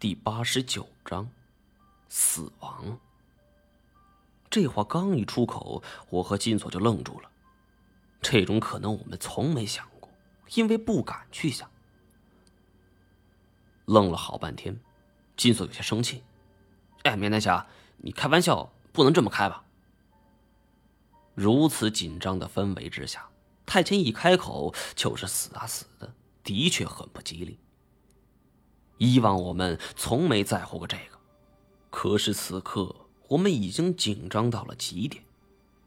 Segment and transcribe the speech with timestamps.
[0.00, 1.28] 第八十九章，
[2.08, 3.00] 死亡。
[4.48, 7.28] 这话刚一出口，我和金锁就愣住了。
[8.22, 10.08] 这种可能我们从没想过，
[10.54, 11.68] 因为不敢去想。
[13.86, 14.78] 愣了好半天，
[15.36, 16.22] 金锁有些生气
[17.02, 19.64] ：“哎，面南侠，你开玩笑不能这么开吧？”
[21.34, 23.28] 如此紧张的氛围之下，
[23.66, 27.58] 太监一开口就是死啊死的，的确很不吉利。
[28.98, 31.18] 以往我们从没在乎过这个，
[31.90, 32.94] 可是此刻
[33.28, 35.24] 我们已经紧张到了极点。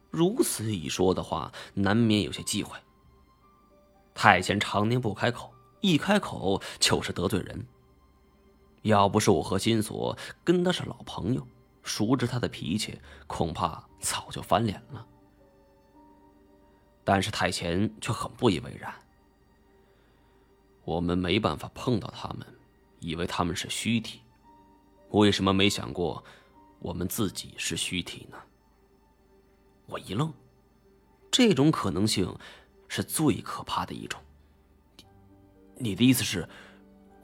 [0.10, 2.78] 如此一说的话，难免有些忌讳。
[4.14, 7.66] 太监常年不开口，一开口就是得罪人。
[8.82, 11.48] 要不是我和金锁跟他是老朋友，
[11.84, 15.06] 熟知他的脾气，恐怕早就翻脸了。
[17.04, 18.94] 但是太前却很不以为然。
[20.84, 22.46] 我们没办法碰到他们，
[23.02, 24.22] 以为他们是虚体，
[25.10, 26.24] 为什么没想过
[26.80, 28.38] 我们自己是虚体呢？
[29.88, 30.32] 我一愣，
[31.30, 32.34] 这种可能性
[32.88, 34.22] 是最可怕的一种。
[35.76, 36.48] 你的意思是，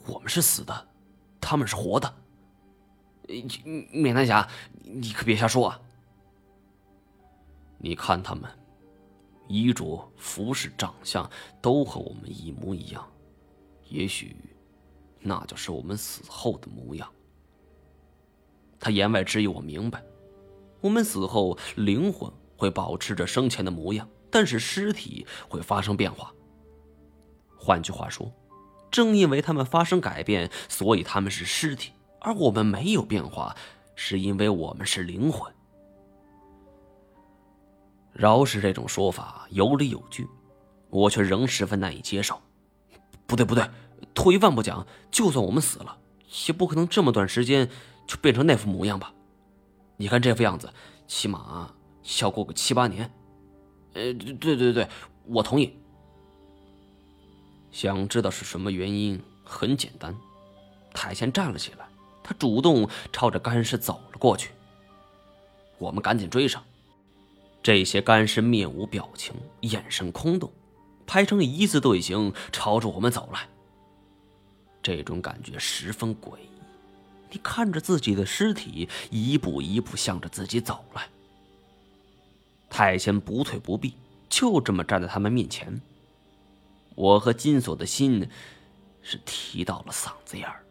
[0.08, 0.88] 我们是死的，
[1.40, 2.14] 他们是活的？
[3.92, 4.50] 免南侠，
[4.82, 5.80] 你可别瞎说啊！
[7.78, 8.50] 你看他们，
[9.48, 11.30] 衣着、服饰、长相
[11.62, 13.08] 都和我们一模一样，
[13.90, 14.36] 也许
[15.20, 17.08] 那就是我们死后的模样。
[18.80, 20.04] 他言外之意我明白，
[20.82, 22.32] 我们死后灵魂。
[22.60, 26.34] 会保持着生前的模样，但是尸体会发生变化。
[27.56, 28.34] 换句话说，
[28.90, 33.56] 正因为他们发生改变，所以他们是尸体，而我们没有变化，
[33.96, 35.54] 是因为我们是灵魂。
[38.12, 40.28] 饶是这种说法有理有据，
[40.90, 42.42] 我却仍十分难以接受。
[43.28, 43.64] 不对，不对，
[44.14, 45.98] 退一万步讲，就算我们死了，
[46.48, 47.70] 也不可能这么短时间
[48.06, 49.14] 就变成那副模样吧？
[49.98, 50.72] 你看这副样子，
[51.08, 51.74] 起码……
[52.22, 53.12] 要过个七八年，
[53.92, 54.88] 呃，对对对，
[55.26, 55.78] 我同意。
[57.70, 59.22] 想知道是什么原因？
[59.44, 60.16] 很简单，
[60.94, 61.86] 太监站了起来，
[62.24, 64.52] 他主动朝着干尸走了过去。
[65.80, 66.64] 我们赶紧追上，
[67.62, 70.50] 这些干尸面无表情，眼神空洞，
[71.06, 73.50] 排成一字队形朝着我们走来。
[74.88, 76.50] 这种感觉十分诡异，
[77.30, 81.10] 你看着自己的尸体一步一步向着自己走来。
[82.70, 83.96] 太监不退不避，
[84.30, 85.82] 就这么站在他们面前。
[86.96, 88.30] 我和金锁的心
[89.02, 90.64] 是提到了嗓子眼儿。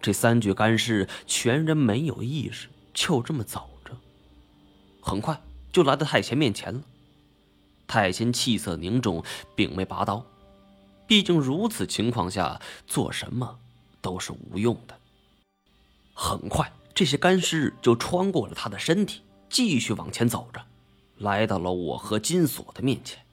[0.00, 3.90] 这三具干尸全然没有意识，就这么走着，
[5.00, 6.80] 很快就来到太监面前了。
[7.88, 9.24] 太监气色凝重，
[9.56, 10.24] 并没拔刀，
[11.06, 13.58] 毕竟如此情况下做什么
[14.00, 14.98] 都是无用的。
[16.12, 19.22] 很快，这些干尸就穿过了他的身体。
[19.50, 20.64] 继续往前走着，
[21.18, 23.24] 来到了我和金锁的面前。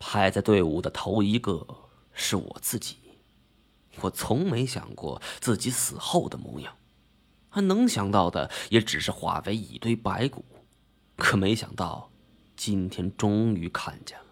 [0.00, 1.64] 排在队伍的头一个
[2.12, 2.96] 是我自己。
[4.00, 6.74] 我从没想过自己死后的模样，
[7.50, 10.44] 还能想到的也只是化为一堆白骨。
[11.16, 12.10] 可没想到，
[12.56, 14.29] 今天终于看见了。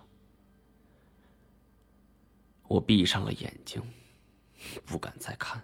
[2.69, 3.83] 我闭上了眼睛，
[4.87, 5.63] 不敢再看。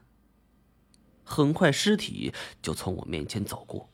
[1.23, 3.89] 很快，尸体就从我面前走过。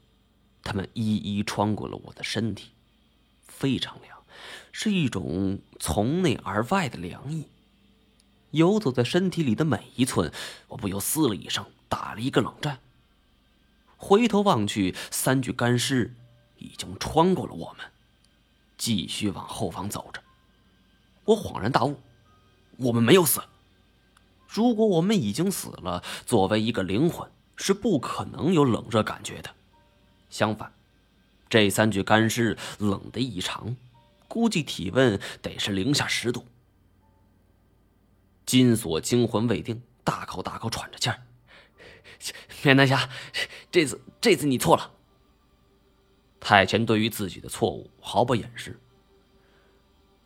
[0.62, 2.70] 他们一一穿过了我的身体，
[3.42, 4.22] 非常凉，
[4.72, 7.46] 是一种从内而外的凉意，
[8.50, 10.32] 游走在身体里的每一寸，
[10.68, 12.80] 我不由嘶了一声，打了一个冷战。
[13.96, 16.14] 回头望去，三具干尸
[16.58, 17.86] 已经穿过了我们，
[18.76, 20.22] 继续往后方走着。
[21.24, 22.00] 我恍然大悟，
[22.80, 23.42] 我们没有死。
[24.48, 29.54] 如果我们已经死了，作为一个灵魂，是不可能有冷热感觉的。
[30.28, 30.72] 相反，
[31.48, 33.76] 这三具干尸冷得异常，
[34.26, 36.44] 估计体温得是零下十度。
[38.44, 41.22] 金锁惊魂未定，大口大口喘着气儿。
[42.62, 43.08] 面南侠，
[43.70, 44.90] 这次这次你错了。
[46.40, 48.80] 太前对于自己的错误毫不掩饰。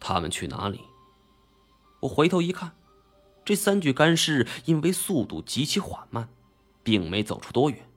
[0.01, 0.81] 他们去哪里？
[2.05, 2.73] 我回头一看，
[3.45, 6.29] 这三具干尸因为速度极其缓慢，
[6.83, 7.89] 并没走出多远。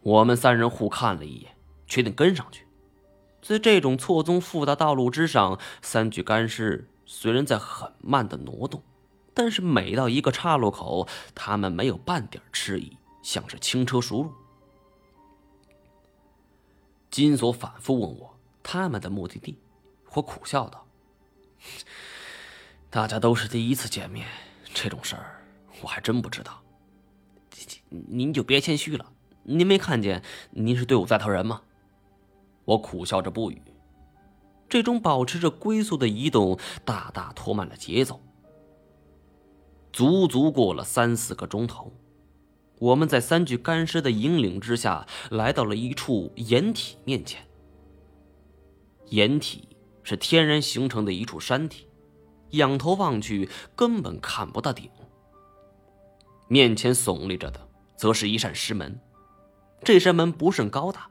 [0.00, 1.54] 我们三人互看了一眼，
[1.86, 2.66] 决定跟上去。
[3.42, 8.82] 在这种错综复杂道路之上，三具干尸虽然在很慢的挪动，
[9.34, 14.32] 但是每到一个岔路口，他们没有半点迟疑，像是轻车熟路。
[17.10, 19.58] 金锁反复问我他们的目的地，
[20.14, 20.86] 我苦笑道
[22.94, 24.24] ：“大家都是第一次见面，
[24.72, 25.44] 这种事儿
[25.82, 26.62] 我还真不知道。
[27.88, 29.12] 您就别谦虚了，
[29.42, 31.60] 您没看见您是队伍带头人吗？
[32.64, 33.60] 我苦笑着不语。
[34.68, 38.20] 这种保持着龟速的移动，大大拖慢了节奏。
[39.92, 41.92] 足足过了三四个钟头，
[42.78, 47.44] 我们在三具干尸的引领之下，来到了一处掩体面前。
[49.06, 51.88] 掩体是天然形成的一处山体，
[52.56, 54.90] 仰头望去根本看不到顶。
[56.48, 59.00] 面前耸立着的，则是一扇石门。
[59.82, 61.08] 这扇门不甚高大，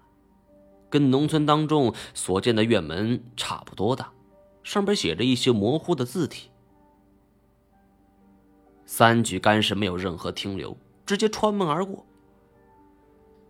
[0.90, 4.12] 跟农村当中所见的院门差不多大，
[4.64, 6.50] 上边写着一些模糊的字体。
[8.86, 12.06] 三具干尸没有任何停留，直接穿门而过。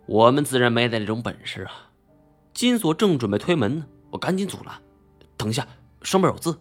[0.06, 1.92] 我们自然没那种本事啊！
[2.54, 4.82] 金锁正准备推门呢，我赶紧阻拦
[5.38, 5.68] ：“等一下，
[6.02, 6.60] 上边有字。”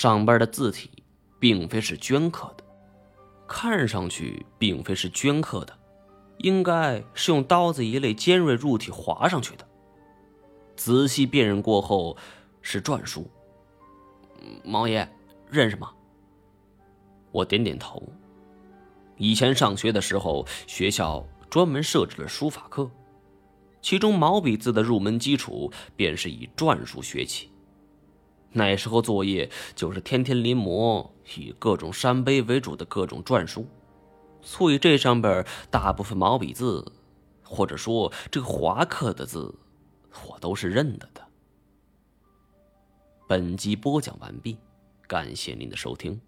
[0.00, 0.88] 上边的字体
[1.38, 2.64] 并非是镌刻的，
[3.46, 5.78] 看上去并非是镌刻的，
[6.38, 9.68] 应该是用刀子一类尖锐物体划上去的。
[10.74, 12.16] 仔细辨认过后，
[12.62, 13.30] 是篆书。
[14.64, 15.06] 毛爷，
[15.50, 15.90] 认识吗？
[17.30, 18.02] 我点点头。
[19.18, 22.90] 以前上学的时候，学校专门设置了书法课，
[23.82, 27.52] 其中毛笔字的入门基础便是以篆书学起。
[28.52, 33.66] 那时候作业就是天天临摹以各种山碑为主的各种篆书，
[34.42, 36.92] 所以这上边大部分毛笔字，
[37.42, 39.54] 或者说这个划刻的字，
[40.26, 41.22] 我都是认得的。
[43.28, 44.58] 本集播讲完毕，
[45.06, 46.20] 感谢您的收听。